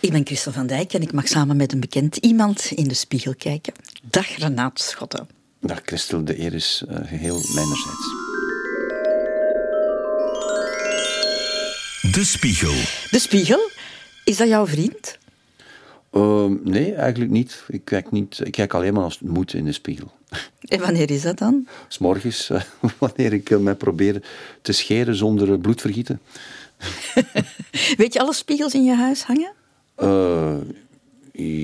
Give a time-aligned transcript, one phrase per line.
[0.00, 2.94] Ik ben Christel van Dijk en ik mag samen met een bekend iemand in de
[2.94, 3.72] spiegel kijken.
[4.02, 5.28] Dag Renaat Schotten.
[5.60, 8.06] Dag Christel, de eer is uh, geheel mijnerzijds.
[12.12, 12.74] De Spiegel.
[13.10, 13.70] De Spiegel,
[14.24, 15.18] is dat jouw vriend?
[16.12, 17.64] Uh, nee, eigenlijk niet.
[17.68, 18.40] Ik kijk, niet.
[18.44, 20.12] ik kijk alleen maar als het moet in de spiegel.
[20.60, 21.66] En wanneer is dat dan?
[21.88, 22.62] S morgens, uh,
[22.98, 24.22] wanneer ik uh, mij probeer
[24.62, 26.20] te scheren zonder bloedvergieten.
[27.96, 29.58] Weet je alle spiegels in je huis hangen?
[30.02, 30.56] Uh,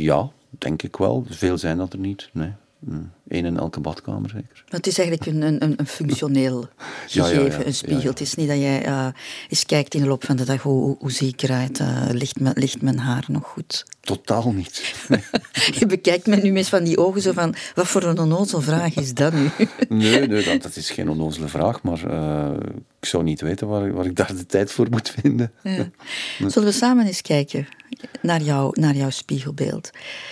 [0.03, 1.25] ja, denk ik wel.
[1.29, 2.31] Veel zijn dat er niet.
[2.33, 2.53] Nee.
[3.29, 4.65] Eén in elke badkamer zeker.
[4.65, 6.69] Maar het is eigenlijk een, een, een functioneel
[7.07, 7.65] gegeven, ja, ja, ja.
[7.65, 8.11] een spiegel.
[8.11, 9.07] Het is niet dat jij uh,
[9.49, 12.41] eens kijkt in de loop van de dag hoe, hoe zie ik eruit, uh, ligt,
[12.41, 13.85] me, ligt mijn haar nog goed?
[14.01, 14.95] Totaal niet.
[15.79, 18.95] Je bekijkt me nu eens van die ogen zo van, wat voor een onnozele vraag
[18.95, 19.51] is dat nu?
[19.89, 22.57] nee, nee dat, dat, is geen onnozele vraag, maar uh,
[23.01, 25.53] ik zou niet weten waar, waar ik daar de tijd voor moet vinden.
[26.39, 27.69] Zullen we samen eens kijken
[28.23, 29.91] naar, jou, naar jouw spiegelbeeld?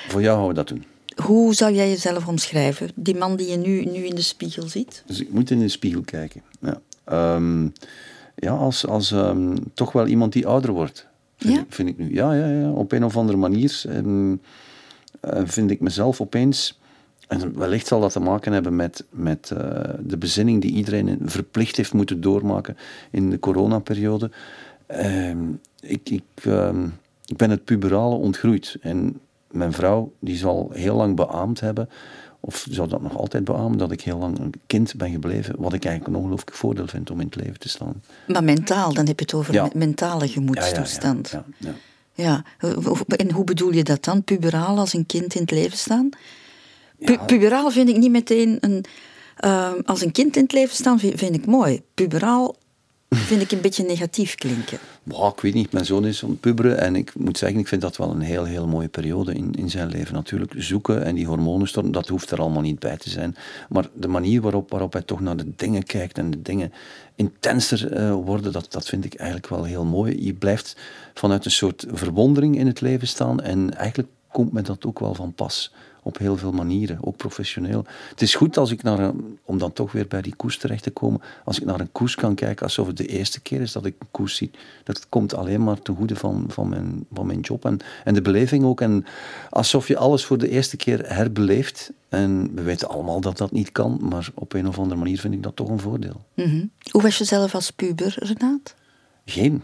[0.09, 0.85] Voor jou gaan we dat doen.
[1.23, 2.91] Hoe zou jij jezelf omschrijven?
[2.95, 5.03] Die man die je nu, nu in de spiegel ziet?
[5.07, 6.43] Dus ik moet in de spiegel kijken.
[6.61, 6.81] Ja,
[7.37, 7.73] um,
[8.35, 11.07] ja als, als um, toch wel iemand die ouder wordt.
[11.37, 11.61] Vind, ja?
[11.61, 12.15] ik, vind ik nu.
[12.15, 16.79] Ja, ja, ja, op een of andere manier um, uh, vind ik mezelf opeens.
[17.29, 19.59] En wellicht zal dat te maken hebben met, met uh,
[20.01, 22.77] de bezinning die iedereen verplicht heeft moeten doormaken
[23.11, 24.31] in de coronaperiode.
[25.81, 26.23] ik, ik,
[27.27, 28.77] ik ben het puberale ontgroeid.
[28.81, 29.21] En
[29.55, 31.89] mijn vrouw die zal heel lang beaamd hebben,
[32.41, 35.55] of zou dat nog altijd beamen, dat ik heel lang een kind ben gebleven.
[35.59, 38.03] Wat ik eigenlijk een ongelooflijk voordeel vind om in het leven te staan.
[38.27, 39.69] Maar mentaal, dan heb je het over ja.
[39.75, 41.29] mentale gemoedstoestand.
[41.29, 41.75] Ja, ja,
[42.15, 42.77] ja, ja,
[43.17, 44.25] En hoe bedoel je dat dan?
[44.25, 46.09] Puberaal als een kind in het leven staan?
[46.99, 48.85] Pu puberaal vind ik niet meteen een.
[49.45, 51.83] Uh, als een kind in het leven staan vind, vind ik mooi.
[51.95, 52.57] Puberaal
[53.17, 54.79] vind ik een beetje negatief klinken.
[55.05, 57.97] Ik weet niet, mijn zoon is het puberen en ik moet zeggen, ik vind dat
[57.97, 60.15] wel een heel, heel mooie periode in, in zijn leven.
[60.15, 63.37] Natuurlijk, zoeken en die hormonenstorm, dat hoeft er allemaal niet bij te zijn.
[63.69, 66.73] Maar de manier waarop, waarop hij toch naar de dingen kijkt en de dingen
[67.15, 70.25] intenser uh, worden, dat, dat vind ik eigenlijk wel heel mooi.
[70.25, 70.77] Je blijft
[71.15, 75.15] vanuit een soort verwondering in het leven staan en eigenlijk komt me dat ook wel
[75.15, 75.73] van pas
[76.05, 77.85] op heel veel manieren, ook professioneel.
[78.11, 80.83] Het is goed als ik naar een, om dan toch weer bij die koers terecht
[80.83, 83.73] te komen, als ik naar een koers kan kijken alsof het de eerste keer is
[83.73, 84.51] dat ik een koers zie.
[84.85, 88.23] Dat komt alleen maar ten goede van, van, mijn, van mijn job en, en de
[88.23, 88.81] beleving ook.
[88.81, 89.05] En
[89.51, 91.93] alsof je alles voor de eerste keer herbeleeft.
[92.09, 95.35] En we weten allemaal dat dat niet kan, maar op een of andere manier vind
[95.35, 96.25] ik dat toch een voordeel.
[96.35, 96.71] Mm -hmm.
[96.91, 98.75] Hoe was je zelf als puber, Renaat?
[99.25, 99.63] Geen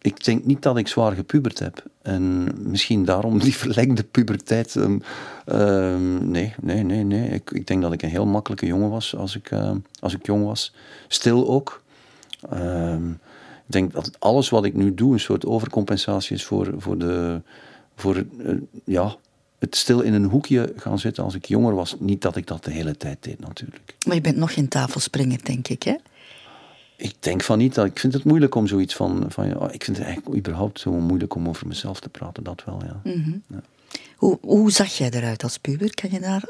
[0.00, 1.82] ik denk niet dat ik zwaar gepubert heb.
[2.02, 4.74] En misschien daarom die verlengde puberteit.
[4.74, 7.28] Um, nee, nee, nee, nee.
[7.28, 9.70] Ik, ik, denk dat ik een heel makkelijke jongen was als ik, uh,
[10.00, 10.74] als ik jong was.
[11.08, 11.82] Stil ook.
[12.52, 13.10] Um,
[13.66, 17.42] ik denk dat alles wat ik nu doe een soort overcompensatie is voor, voor, de,
[17.96, 19.16] voor uh, ja,
[19.58, 21.96] het stil in een hoekje gaan zitten als ik jonger was.
[21.98, 23.94] Niet dat ik dat de hele tijd deed, natuurlijk.
[24.06, 25.94] Maar je bent nog geen tafelspringer, denk ik, hè?
[27.00, 27.76] Ik denk van niet.
[27.76, 29.24] Ik vind het moeilijk om zoiets van.
[29.28, 32.64] van ja, ik vind het eigenlijk überhaupt zo moeilijk om over mezelf te praten, dat
[32.64, 33.00] wel, ja.
[33.04, 33.42] Mm -hmm.
[33.46, 33.60] ja.
[34.16, 35.94] Hoe, hoe zag jij eruit als puber?
[35.94, 36.48] Kan je daar,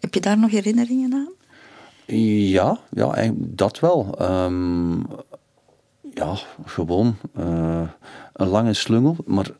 [0.00, 1.32] heb je daar nog herinneringen aan?
[2.16, 4.22] Ja, ja dat wel.
[4.22, 5.06] Um,
[6.14, 7.88] ja, gewoon uh,
[8.32, 9.50] een lange slungel, maar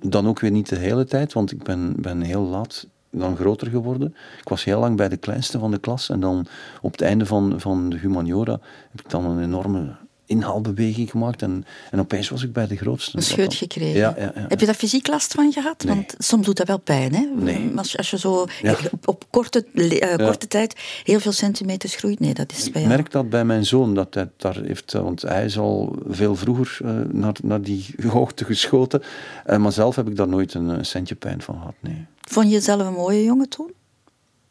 [0.00, 3.68] dan ook weer niet de hele tijd, want ik ben, ben heel laat dan groter
[3.68, 4.14] geworden.
[4.40, 6.46] Ik was heel lang bij de kleinste van de klas en dan
[6.82, 8.60] op het einde van, van de humaniora
[8.90, 9.96] heb ik dan een enorme
[10.28, 13.16] inhaalbeweging gemaakt en, en opeens was ik bij de grootste.
[13.16, 13.98] Een scheut gekregen.
[13.98, 15.84] Ja, ja, ja, Heb je daar fysiek last van gehad?
[15.84, 15.94] Nee.
[15.94, 17.26] Want soms doet dat wel pijn, hè?
[17.34, 17.72] Nee.
[17.76, 22.20] Als, als je zo op, op, korte, uh, korte tijd heel veel centimeters groeit.
[22.20, 25.22] Nee, dat is bij Ik merk dat bij mijn zoon, dat hij daar heeft, want
[25.22, 29.02] hij is al veel vroeger uh, naar, naar die hoogte geschoten.
[29.46, 32.06] Uh, maar zelf heb ik daar nooit een, een centje pijn van gehad, nee.
[32.28, 33.72] Vond je jezelf een mooie jongen toen?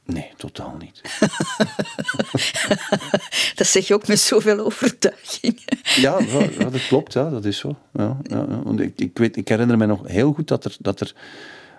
[0.06, 1.02] Nee, totaal niet.
[3.56, 5.60] dat zeg je ook met zoveel overtuiging.
[5.96, 6.20] ja,
[6.60, 7.76] ja, dat klopt, ja, dat is zo.
[7.94, 11.00] Ja, ja, want ik, ik, weet, ik herinner me nog heel goed dat er, dat
[11.00, 11.16] er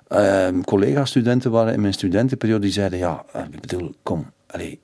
[0.09, 4.81] uh, collega-studenten waren in mijn studentenperiode die zeiden, ja, ik bedoel, kom, allee,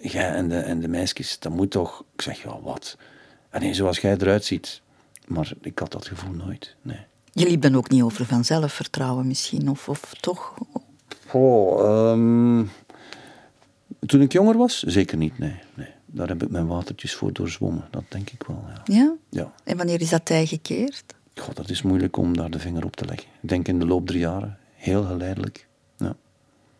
[0.00, 2.04] jij en de, en de meisjes, dat moet toch...
[2.14, 2.96] Ik zeg, ja, wat?
[3.50, 4.82] Allee, zoals jij eruit ziet.
[5.26, 7.06] Maar ik had dat gevoel nooit, nee.
[7.32, 10.54] Je liep dan ook niet over van zelfvertrouwen misschien, of, of toch?
[11.32, 12.70] Oh, um,
[14.06, 14.82] toen ik jonger was?
[14.82, 15.88] Zeker niet, nee, nee.
[16.06, 18.64] Daar heb ik mijn watertjes voor doorzwommen, dat denk ik wel.
[18.68, 18.82] Ja?
[18.84, 19.14] Ja?
[19.28, 19.52] ja.
[19.64, 21.04] En wanneer is dat tij gekeerd?
[21.34, 23.28] God, dat is moeilijk om daar de vinger op te leggen.
[23.42, 25.66] Ik denk in de loop der jaren, heel geleidelijk.
[25.96, 26.16] Ja.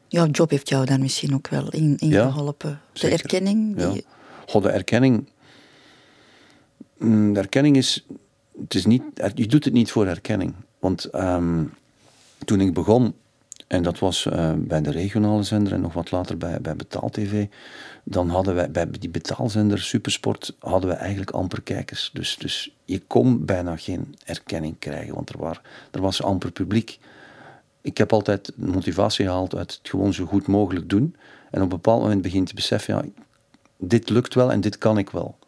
[0.08, 2.80] Jouw job heeft jou daar misschien ook wel in, in ja, geholpen.
[2.92, 3.20] De zeker.
[3.20, 3.76] erkenning?
[3.76, 3.86] Die...
[3.86, 4.00] Ja.
[4.46, 5.28] God, de erkenning...
[6.98, 8.06] De erkenning is...
[8.60, 9.02] Het is niet,
[9.34, 10.54] je doet het niet voor erkenning.
[10.78, 11.74] Want um,
[12.44, 13.14] toen ik begon,
[13.66, 17.10] en dat was uh, bij de regionale zender en nog wat later bij, bij Betaal
[17.10, 17.46] TV,
[18.04, 22.10] dan hadden wij bij die betaalzender Supersport hadden we eigenlijk amper kijkers.
[22.12, 26.98] Dus, dus je kon bijna geen erkenning krijgen, want er, waren, er was amper publiek.
[27.80, 31.16] Ik heb altijd motivatie gehaald uit het gewoon zo goed mogelijk doen.
[31.50, 33.04] En op een bepaald moment begin je te beseffen, ja,
[33.76, 35.38] dit lukt wel en dit kan ik wel.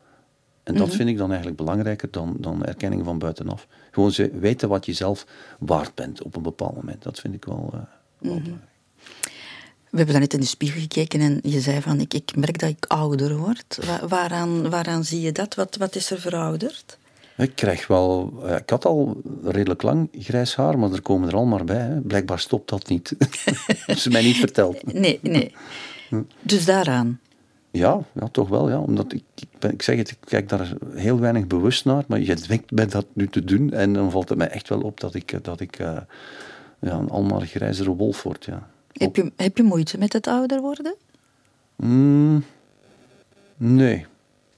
[0.65, 0.97] En dat mhm.
[0.97, 3.67] vind ik dan eigenlijk belangrijker dan, dan erkenning van buitenaf.
[3.91, 5.27] Gewoon ze weten wat je zelf
[5.59, 7.03] waard bent op een bepaald moment.
[7.03, 7.81] Dat vind ik wel, uh,
[8.19, 8.53] wel mhm.
[9.91, 12.69] We hebben net in de spiegel gekeken en je zei van ik, ik merk dat
[12.69, 13.79] ik ouder word.
[14.09, 15.55] waaraan, waaraan zie je dat?
[15.55, 16.99] Wat, wat is er verouderd?
[17.37, 18.33] Ik krijg wel...
[18.57, 21.77] Ik had al redelijk lang grijs haar, maar er komen er al maar bij.
[21.77, 22.01] Hè.
[22.01, 23.17] Blijkbaar stopt dat niet.
[23.97, 24.93] ze mij niet verteld.
[24.93, 25.55] Nee, nee.
[26.41, 27.21] Dus daaraan?
[27.75, 28.69] Ja, ja, toch wel.
[28.69, 28.79] Ja.
[28.79, 32.21] Omdat ik, ik, ben, ik zeg het, ik kijk daar heel weinig bewust naar, maar
[32.21, 33.73] je dwingt mij dat nu te doen.
[33.73, 35.97] En dan valt het mij echt wel op dat ik, dat ik uh,
[36.79, 38.45] ja, een almaar grijzere wolf word.
[38.45, 38.69] Ja.
[38.93, 40.95] Heb je, heb je moeite met het ouder worden?
[41.77, 42.45] Mm,
[43.57, 44.07] nee,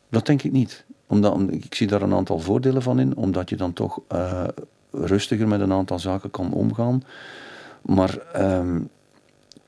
[0.09, 0.85] dat denk ik niet.
[1.07, 4.45] Omdat, ik zie daar een aantal voordelen van in, omdat je dan toch uh,
[4.91, 7.03] rustiger met een aantal zaken kan omgaan.
[7.83, 8.19] Maar
[8.59, 8.89] um, ik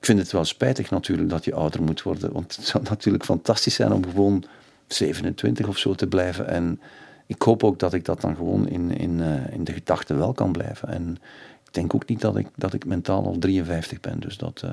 [0.09, 2.33] vind het wel spijtig natuurlijk dat je ouder moet worden.
[2.33, 4.45] Want het zou natuurlijk fantastisch zijn om gewoon
[4.87, 6.49] 27 of zo te blijven.
[6.49, 6.81] En
[7.27, 10.33] ik hoop ook dat ik dat dan gewoon in, in, uh, in de gedachten wel
[10.33, 10.89] kan blijven.
[10.89, 11.17] En
[11.65, 14.21] ik denk ook niet dat ik, dat ik mentaal al 53 ben.
[14.21, 14.71] Dus dat, uh,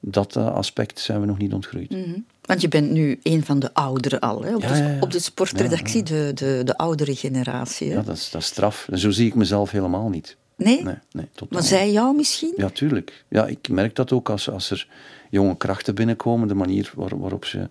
[0.00, 1.90] dat uh, aspect zijn we nog niet ontgroeid.
[1.90, 2.24] Mm -hmm.
[2.42, 4.54] Want je bent nu een van de ouderen al, hè?
[4.54, 5.00] Op, ja, de, ja, ja.
[5.00, 7.88] op de sportredactie, De, de, de oudere generatie.
[7.88, 7.94] Hè?
[7.94, 8.88] Ja, dat is, dat is straf.
[8.90, 10.36] En zo zie ik mezelf helemaal niet.
[10.62, 10.82] Nee?
[10.82, 11.58] Nee, nee totaal.
[11.58, 12.52] Maar zij jou misschien?
[12.56, 13.24] Ja, tuurlijk.
[13.28, 14.88] Ja, ik merk dat ook als, als er
[15.30, 17.68] jonge krachten binnenkomen, de manier waar, waarop ze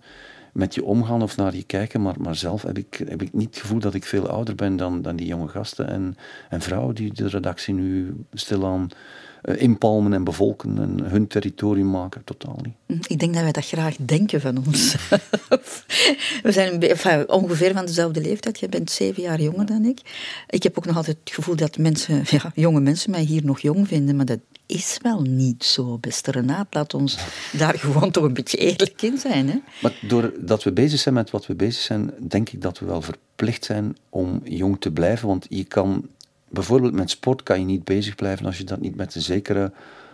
[0.52, 2.02] met je omgaan of naar je kijken.
[2.02, 4.76] Maar, maar zelf heb ik, heb ik niet het gevoel dat ik veel ouder ben
[4.76, 6.16] dan, dan die jonge gasten en,
[6.48, 8.88] en vrouwen die de redactie nu stilaan
[9.42, 12.24] inpalmen en bevolken en hun territorium maken.
[12.24, 12.74] Totaal niet.
[12.86, 14.94] Hm, ik denk dat wij dat graag denken van ons.
[16.42, 18.60] We zijn enfin, ongeveer van dezelfde leeftijd.
[18.60, 20.00] Je bent zeven jaar jonger dan ik.
[20.48, 23.60] Ik heb ook nog altijd het gevoel dat mensen, ja, jonge mensen mij hier nog
[23.60, 26.66] jong vinden, maar dat is wel niet zo, beste Renaat.
[26.70, 27.18] Laat ons
[27.52, 29.48] daar gewoon toch een beetje eerlijk in zijn.
[29.48, 29.58] Hè?
[29.82, 33.02] Maar doordat we bezig zijn met wat we bezig zijn, denk ik dat we wel
[33.02, 35.28] verplicht zijn om jong te blijven.
[35.28, 36.08] Want je kan,
[36.52, 39.72] bijvoorbeeld met sport kan je niet bezig blijven als je dat niet met een zekere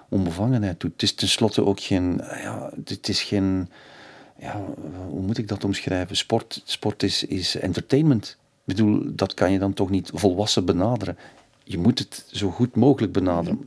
[0.08, 0.93] onbevangenheid doet.
[0.93, 3.69] Het is tenslotte ook geen, ja, het is geen,
[4.38, 4.64] ja,
[5.08, 6.17] hoe moet ik dat omschrijven?
[6.17, 8.37] Sport, sport is, is entertainment.
[8.38, 11.19] Ik bedoel, dat kan je dan toch niet volwassen benaderen.
[11.64, 13.58] Je moet het zo goed mogelijk benaderen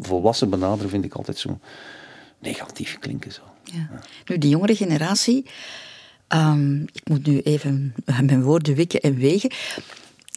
[0.00, 1.58] volwassen benaderen vind ik altijd zo
[2.38, 3.32] negatief klinken.
[3.32, 3.42] Zo.
[3.64, 3.88] Ja.
[4.24, 5.46] Nu, die jongere generatie,
[6.28, 9.50] um, ik moet nu even mijn woorden wikken en wegen,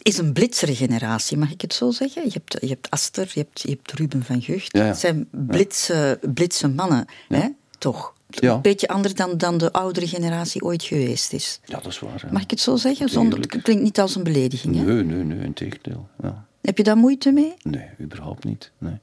[0.02, 2.24] is een blitsere generatie, mag ik het zo zeggen?
[2.24, 4.76] Je hebt, je hebt Aster, je hebt, je hebt Ruben van Gucht.
[4.78, 4.88] Ja, ja.
[4.88, 7.48] Het zijn blitse, blitse mannen, hè?
[7.78, 8.14] toch?
[8.30, 8.54] Ja.
[8.54, 11.60] Een beetje anders dan, dan de oudere generatie ooit geweest is.
[11.66, 12.28] Ja, dat is waar.
[12.32, 13.10] Mag ik het zo zeggen?
[13.10, 14.76] Zonder, het klinkt niet als een belediging.
[14.76, 14.84] Hè?
[14.84, 16.08] Nee, nee, nee, in tegendeel.
[16.22, 16.46] Ja.
[16.62, 17.54] Heb je daar moeite mee?
[17.62, 18.72] Nee, überhaupt niet.
[18.78, 18.98] Nee.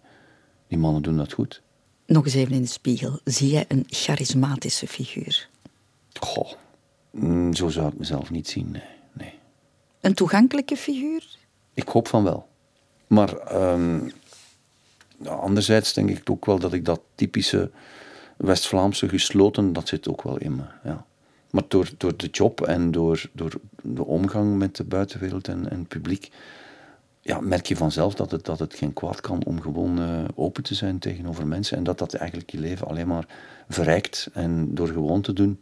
[0.69, 1.63] Die mannen doen dat goed.
[2.07, 3.21] Nog eens even in de spiegel.
[3.25, 5.49] Zie jij een charismatische figuur?
[6.21, 6.53] Goh,
[7.11, 8.83] mm, zo zou ik mezelf niet zien, nee.
[10.05, 11.25] Een toegankelijke figuur?
[11.75, 12.49] Ik hoop van wel.
[13.07, 14.13] Maar um,
[15.27, 17.71] anderzijds denk ik ook wel dat ik dat typische
[18.37, 20.63] West-Vlaamse gesloten, dat zit ook wel in me.
[20.85, 21.07] Ja.
[21.51, 25.87] Maar door, door de job en door, door de omgang met de buitenwereld en, en
[25.87, 26.31] publiek
[27.21, 30.63] ja, merk je vanzelf dat het, dat het geen kwaad kan om gewoon uh, open
[30.63, 31.77] te zijn tegenover mensen.
[31.77, 33.27] En dat dat eigenlijk je leven alleen maar
[33.69, 34.29] verrijkt.
[34.33, 35.61] En door gewoon te doen,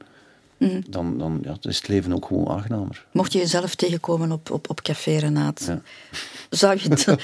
[0.63, 0.83] mm.
[0.89, 3.05] dan, dan ja, is het leven ook gewoon aangenamer.
[3.13, 5.81] Mocht je jezelf tegenkomen op, op, op café Renaat, ja.
[6.51, 7.17] zou, je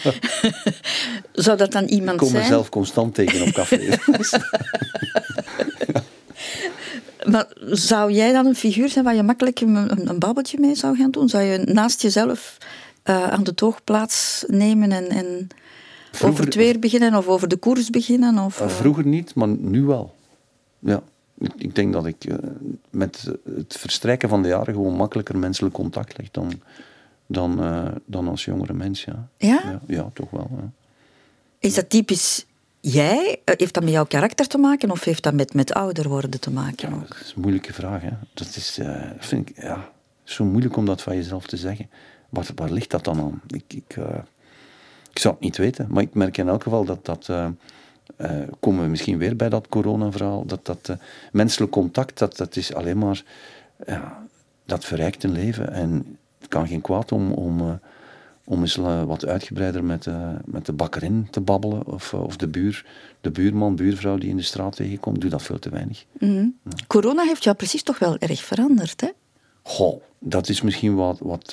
[1.44, 2.42] zou dat dan iemand Ik kom zijn?
[2.42, 3.78] mezelf constant tegen op café.
[7.30, 10.96] Maar zou jij dan een figuur zijn waar je makkelijk een, een, babbeltje mee zou
[10.96, 11.28] gaan doen?
[11.28, 12.58] Zou je naast jezelf
[13.04, 15.48] uh, aan de toog plaatsnemen en, en
[16.10, 18.38] Vroeger, over het weer beginnen of over de koers beginnen?
[18.38, 20.14] Of, uh, vroeger niet, maar nu wel.
[20.78, 21.02] Ja.
[21.56, 22.36] Ik, denk dat ik uh,
[22.90, 26.52] met het verstrijken van de jaren gewoon makkelijker menselijk contact leg dan,
[27.26, 27.60] dan,
[28.04, 29.04] dan als jongere mens.
[29.04, 29.60] Ja, ja?
[29.64, 30.50] ja, ja toch wel.
[30.56, 30.70] Ja.
[31.58, 32.46] Is dat typisch
[32.80, 33.40] jij?
[33.44, 36.50] Heeft dat met jouw karakter te maken of heeft dat met, met ouder worden te
[36.50, 36.90] maken?
[36.90, 38.02] Ja, dat is een moeilijke vraag.
[38.02, 38.10] Hè.
[38.34, 38.80] Dat is,
[39.18, 39.90] vind ik, ja,
[40.24, 41.90] zo moeilijk om dat van jezelf te zeggen.
[42.28, 43.40] Waar, waar ligt dat dan aan?
[43.46, 44.04] Ik, ik, uh,
[45.10, 47.28] ik zou het niet weten, maar ik merk in elk geval dat dat.
[47.30, 47.48] Uh,
[48.16, 50.44] uh, komen we misschien weer bij dat corona-verhaal.
[50.46, 50.96] Dat, dat
[51.32, 53.22] menselijk contact, dat, dat is alleen maar.
[54.66, 55.72] dat verrijkt een leven.
[55.72, 57.80] En het kan geen kwaad om, om,
[58.44, 60.06] om eens eh, wat uitgebreider met,
[60.44, 61.86] met de bakkerin te babbelen.
[61.86, 62.86] Of, of de, buur,
[63.20, 65.20] de buurman, buurvrouw die in de straat tegenkomt.
[65.20, 66.04] Doe dat veel te weinig.
[66.18, 66.46] Mhm.
[66.86, 69.08] Corona heeft jou precies toch wel erg veranderd, hè?
[69.62, 71.50] Goh, dat is misschien wat, wat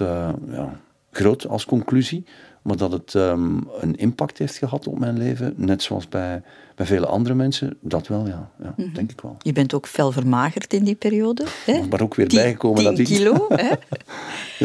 [0.48, 0.80] ja,
[1.12, 2.26] groot als conclusie.
[2.66, 6.42] Maar dat het ehm, een impact heeft gehad op mijn leven, net zoals bij,
[6.76, 8.52] bij vele andere mensen, dat wel, ja.
[8.64, 8.94] ja mhm.
[8.94, 9.36] denk ik wel.
[9.40, 11.46] Je bent ook fel vermagerd in die periode.
[11.66, 11.82] Hè?
[11.90, 12.84] Maar ook weer bijgekomen.
[12.84, 13.72] 10 dat kilo, hè?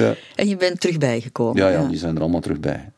[0.01, 0.15] ja.
[0.35, 1.63] En je bent terug bijgekomen.
[1.63, 2.93] Ja, ja, die zijn er allemaal terug bij.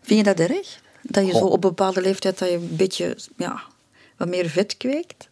[0.00, 0.80] Vind je dat erg?
[1.02, 3.62] Dat je zo op een bepaalde leeftijd dat je een beetje ja,
[4.16, 5.28] wat meer vet kweekt?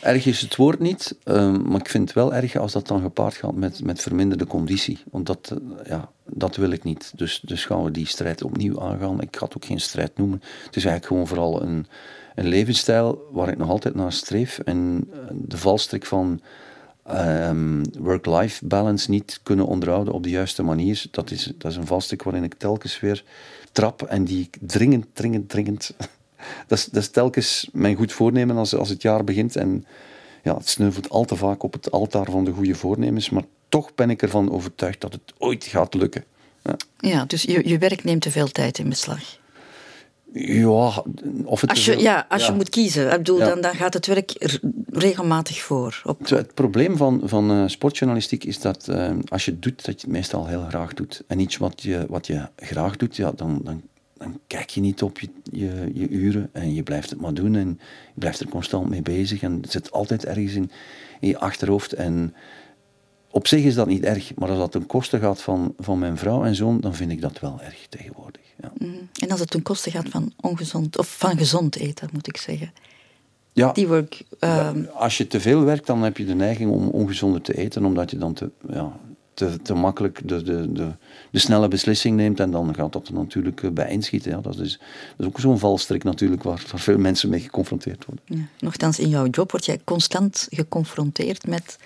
[0.00, 3.00] Erg is het woord niet, ehm, maar ik vind het wel erg als dat dan
[3.00, 4.98] gepaard gaat met, met verminderde conditie.
[5.10, 7.12] Want dat, eh, ja, dat wil ik niet.
[7.16, 9.20] Dus, dus gaan we die strijd opnieuw aangaan.
[9.20, 10.42] Ik ga het ook geen strijd noemen.
[10.64, 11.86] Het is eigenlijk gewoon vooral een,
[12.34, 14.58] een levensstijl waar ik nog altijd naar streef.
[14.58, 16.40] En eh, de valstrik van
[17.10, 21.86] um, work-life balance niet kunnen onderhouden op de juiste manier, dat is, dat is een
[21.86, 23.24] valstrik waarin ik telkens weer
[23.72, 25.94] trap en die ik dringend, dringend, dringend
[26.66, 29.56] dat, is, dat is telkens mijn goed voornemen als, als het jaar begint.
[29.56, 29.86] En
[30.42, 33.30] ja, het sneuvelt al te vaak op het altaar van de goede voornemens.
[33.30, 36.24] Maar toch ben ik ervan overtuigd dat het ooit gaat lukken.
[36.62, 39.38] Ja, ja dus je, je werk neemt te veel tijd in beslag.
[40.32, 41.04] Ja,
[41.44, 44.06] of het als je, ja, als je moet kiezen, ik bedoel, dan, dan gaat het
[44.06, 46.02] werk regelmatig voor.
[46.04, 46.28] Op...
[46.28, 50.06] Het, probleem van, van uh, sportjournalistiek is dat uh, als je het doet, dat je
[50.06, 51.22] het meestal heel graag doet.
[51.26, 53.82] En iets wat je, wat je graag doet, ja, dan, dan
[54.30, 57.54] dan kijk je niet op je, je, je, uren en je blijft het maar doen
[57.54, 57.68] en
[58.14, 60.70] je blijft er constant mee bezig en het zit altijd ergens in,
[61.20, 61.92] in je achterhoofd.
[61.92, 62.34] En
[63.30, 66.16] op zich is dat niet erg, maar als dat ten koste gaat van, van mijn
[66.16, 68.42] vrouw en zoon, dan vind ik dat wel erg tegenwoordig.
[68.62, 68.72] Ja.
[68.78, 68.92] Mhm.
[69.20, 72.72] En als het ten koste gaat van ongezond, of van gezond eten, moet ik zeggen.
[73.52, 76.88] Ja, die work, ehm, als je te veel werkt, dan heb je de neiging om
[76.88, 78.98] ongezonder te eten, omdat je dan te, ja,
[79.36, 80.90] te, te makkelijk de, de, de,
[81.30, 84.30] de, snelle beslissing neemt en dan gaat dat er natuurlijk eh, bij inschieten.
[84.30, 84.40] Ja.
[84.40, 84.78] Dat, is,
[85.16, 88.24] dat is ook zo'n valstrik natuurlijk waar, waar veel mensen mee geconfronteerd worden.
[88.26, 88.48] Ja.
[88.58, 91.78] Nochtans, in jouw job word jij constant geconfronteerd met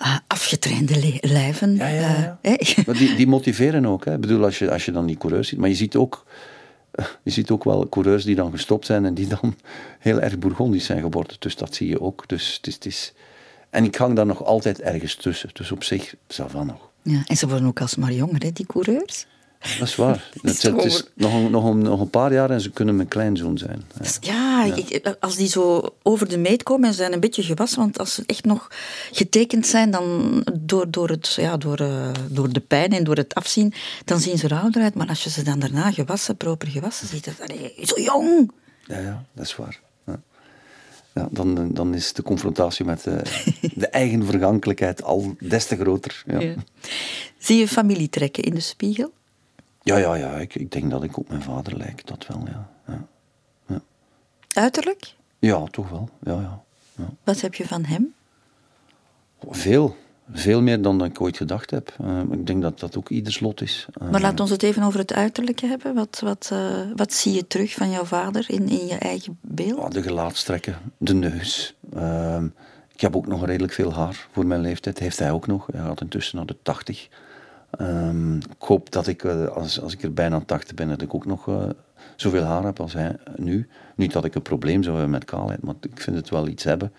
[0.00, 1.74] uh, afgetrainde lijven.
[1.74, 2.38] Ja, ja, ja.
[2.42, 4.04] Uh, maar die, die motiveren ook.
[4.04, 4.14] Hè.
[4.14, 5.58] Ik bedoel, als je, als je dan die coureurs ziet.
[5.58, 6.24] Maar je ziet ook...
[7.22, 9.54] Je ziet ook wel coureurs die dan gestopt zijn en die dan
[9.98, 11.36] heel erg bourgondisch zijn geworden.
[11.38, 12.28] Dus dat zie je ook.
[12.28, 13.12] Dus het is, het is,
[13.70, 15.50] en ik hang daar nog altijd ergens tussen.
[15.52, 16.88] Dus op zich, van nog.
[17.02, 19.26] Ja, en ze worden ook alsmaar jonger, hè, die coureurs.
[19.78, 20.30] Dat is waar.
[20.42, 23.08] Het, het is nog een, nog, een, nog een paar jaar en ze kunnen mijn
[23.08, 23.82] kleinzoon zijn.
[24.20, 27.78] Ja, ja ik, als die zo over de meet komen en zijn een beetje gewassen,
[27.78, 28.70] want als ze echt nog
[29.12, 33.34] getekend zijn dan door, door, het, ja, door, uh, door de pijn en door het
[33.34, 34.94] afzien, dan zien ze er ouder uit.
[34.94, 37.48] Maar als je ze dan daarna gewassen, proper gewassen ziet, dan
[37.82, 38.50] zo jong.
[38.86, 39.80] Ja, ja, dat is waar
[41.18, 43.22] ja, dan, dan is de confrontatie met de,
[43.74, 46.22] de eigen vergankelijkheid al des te groter.
[46.26, 46.54] Ja.
[47.38, 49.12] Zie je familie trekken in de spiegel?
[49.82, 50.38] Ja, ja, ja.
[50.38, 52.70] Ik, ik denk dat ik op mijn vader lijk, dat wel, ja.
[53.66, 53.80] ja.
[54.48, 55.14] Uiterlijk?
[55.38, 56.08] Ja, toch wel.
[56.22, 56.62] Ja, ja,
[56.96, 57.10] ja.
[57.24, 58.14] Wat heb je van hem?
[59.50, 59.96] Veel.
[60.32, 61.96] Veel meer dan ik ooit gedacht heb.
[62.00, 63.86] Uh, ik denk dat dat ook ieders lot is.
[64.02, 65.94] Uh, maar laat ons het even over het uiterlijke hebben.
[65.94, 66.60] Wat, wat, uh,
[66.96, 69.92] wat zie je terug van jouw vader in, in je eigen beeld?
[69.92, 71.74] de gelaatstrekken, de neus.
[71.94, 72.44] Ehm,
[72.92, 74.98] ik heb ook nog redelijk veel haar voor mijn leeftijd.
[74.98, 75.66] Heeft hij ook nog.
[75.72, 77.08] Hij gaat intussen naar de 80.
[77.80, 81.26] Um, ik hoop dat ik, als, als ik er bijna 80 ben, dat ik ook
[81.26, 81.50] nog
[82.16, 83.68] zoveel haar heb als hij nu.
[83.96, 86.64] Niet dat ik een probleem zou hebben met kaalheid, maar ik vind het wel iets
[86.64, 86.92] hebben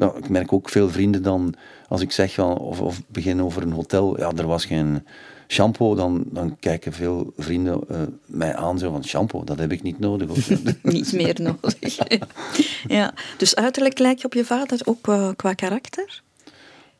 [0.00, 1.54] ja, ik merk ook veel vrienden dan,
[1.88, 5.06] als ik zeg of, of begin over een hotel, ja, er was geen
[5.46, 9.82] shampoo, dan, dan kijken veel vrienden uh, mij aan zo van shampoo, dat heb ik
[9.82, 10.48] niet nodig.
[10.82, 11.98] niet meer nodig.
[12.98, 16.22] ja, dus uiterlijk lijk je op je vader ook uh, qua karakter?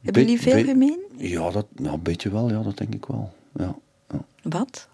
[0.01, 0.99] Hebben jullie veel gemeen?
[1.17, 3.33] Ja, dat, nou, een beetje wel, ja, dat denk ik wel.
[3.57, 3.75] Ja,
[4.11, 4.25] ja.
[4.43, 4.89] Wat?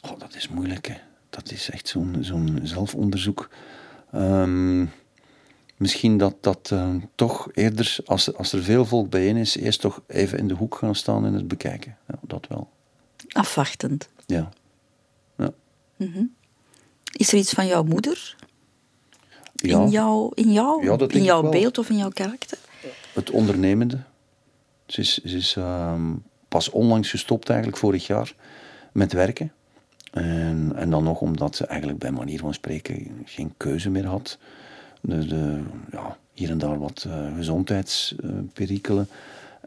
[0.00, 0.94] Oh, dat is moeilijk, hè.
[1.30, 3.48] Dat is echt zo'n zo'n zelfonderzoek.
[4.14, 4.90] Um,
[5.76, 10.02] misschien dat dat uh, toch eerder, als, als er veel volk bijeen is, eerst toch
[10.06, 11.96] even in de hoek gaan staan en het bekijken.
[12.08, 12.68] Ja, dat wel.
[13.28, 14.08] Afwachtend.
[14.26, 14.48] Ja.
[15.36, 15.52] ja.
[15.96, 16.34] Mm -hmm.
[17.12, 18.36] Is er iets van jouw moeder?
[19.54, 19.80] Ja.
[19.80, 22.58] In, jou, in, jou, ja, in jouw beeld of in jouw karakter?
[23.12, 23.98] Het ondernemende.
[24.86, 26.00] Ze is, ze is uh,
[26.48, 28.34] pas onlangs gestopt, eigenlijk vorig jaar,
[28.92, 29.52] met werken.
[30.12, 34.38] En, en dan nog omdat ze eigenlijk bij manier van spreken geen keuze meer had
[35.06, 35.60] de, de,
[35.90, 39.08] ja, hier en daar wat uh, gezondheidsperikelen.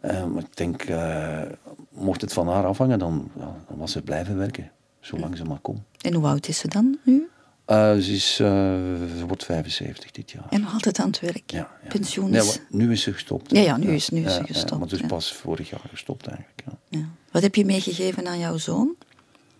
[0.05, 1.41] Uh, maar ik denk, uh,
[1.89, 5.59] mocht het van haar afhangen, dan, ja, dan was ze blijven werken, zolang ze maar
[5.59, 5.83] kon.
[6.01, 7.27] En hoe oud is ze dan nu?
[7.67, 10.45] ze, is, ze wordt 75 dit jaar.
[10.49, 11.51] En nog altijd aan het werk?
[11.51, 11.69] Ja.
[11.83, 11.89] ja.
[11.89, 12.45] Pensioen is...
[12.45, 13.51] Nee, nu is ze gestopt.
[13.51, 14.79] Ja, ja nu is, nu is ze gestopt.
[14.79, 16.63] maar dus pas vorig jaar gestopt eigenlijk.
[16.89, 17.09] Ja.
[17.31, 18.95] Wat heb je meegegeven aan jouw zoon?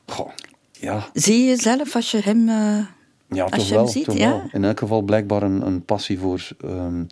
[0.06, 0.32] Goh,
[0.72, 1.10] ja.
[1.14, 2.50] Zie je jezelf als je hem...
[2.50, 2.86] Uh,
[3.30, 4.30] ja, als toch, je wel, hem ziet, toch ja?
[4.30, 4.44] wel.
[4.52, 7.08] In elk geval blijkbaar een, een passie voor, um,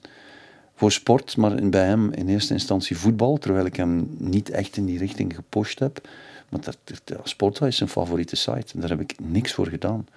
[0.76, 4.86] voor sport, maar bij hem in eerste instantie voetbal, terwijl ik hem niet echt in
[4.86, 6.08] die richting gepusht heb.
[6.50, 10.08] Want dat, dat, Sporta is zijn favoriete site en daar heb ik niks voor gedaan.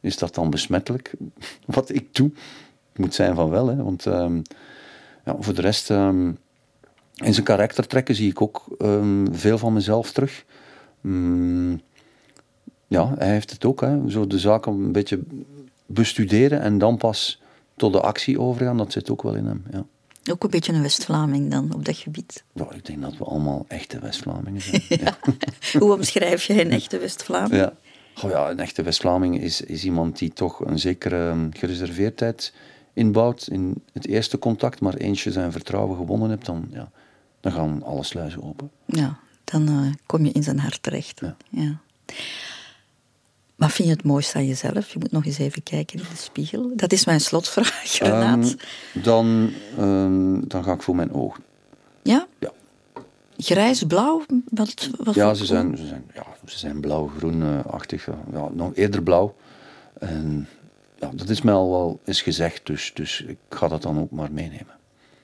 [0.00, 1.12] Is dat dan besmettelijk,
[1.66, 2.30] wat ik doe?
[2.88, 4.42] Het moet zijn van wel, hè, want um,
[5.24, 5.90] ja, voor de rest...
[5.90, 6.38] Um,
[7.14, 8.64] in zijn karaktertrekken zie ik ook
[9.32, 10.44] veel van mezelf terug.
[11.00, 11.80] Mm,
[12.92, 13.80] ja, hij heeft het ook.
[13.80, 14.10] Hè.
[14.10, 15.20] Zo de zaken een beetje
[15.86, 17.40] bestuderen en dan pas
[17.76, 19.64] tot de actie overgaan, dat zit ook wel in hem.
[19.70, 19.84] Ja.
[20.30, 22.44] Ook een beetje een West-Vlaming dan op dat gebied.
[22.52, 24.82] Ja, ik denk dat we allemaal echte West-Vlamingen zijn.
[25.04, 25.16] ja.
[25.78, 27.54] Hoe omschrijf je een echte West-Vlaming?
[27.54, 27.72] Ja.
[28.22, 32.52] Oh ja, een echte West-Vlaming is, is iemand die toch een zekere gereserveerdheid
[32.92, 36.90] inbouwt in het eerste contact, maar eens je zijn vertrouwen gewonnen hebt, dan, ja,
[37.40, 38.70] dan gaan alle sluizen open.
[38.86, 41.20] Ja, dan uh, kom je in zijn hart terecht.
[41.20, 41.36] Ja.
[41.48, 41.80] ja.
[43.62, 44.92] Wat vind je het mooiste aan jezelf?
[44.92, 46.72] Je moet nog eens even kijken in de spiegel.
[46.76, 48.56] Dat is mijn slotvraag, Renaat.
[48.94, 51.44] Um, dan, um, dan ga ik voor mijn ogen.
[52.02, 52.26] Ja?
[52.38, 52.52] Ja.
[53.36, 54.24] Grijs, blauw?
[54.50, 58.08] Wat, wat ja, ze zijn, ze zijn, ja, ze zijn blauw-groen-achtig.
[58.32, 59.34] Ja, nog eerder blauw.
[59.98, 60.48] En
[61.00, 64.10] ja, dat is mij al wel eens gezegd, dus, dus ik ga dat dan ook
[64.10, 64.74] maar meenemen.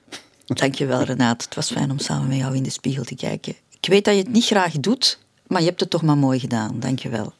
[0.46, 1.44] Dankjewel, Renaat.
[1.44, 3.54] Het was fijn om samen met jou in de spiegel te kijken.
[3.80, 6.38] Ik weet dat je het niet graag doet, maar je hebt het toch maar mooi
[6.38, 6.80] gedaan.
[6.80, 7.32] Dankjewel.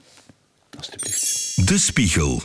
[0.79, 1.53] Alsjeblieft.
[1.67, 2.43] De Spiegel.